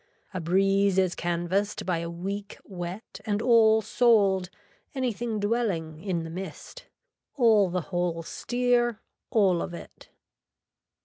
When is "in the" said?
6.03-6.31